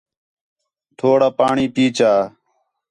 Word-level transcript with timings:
تھوڑا 0.97 1.29
پاݨی 1.37 1.65
پئی 1.75 1.85
چا 1.97 2.11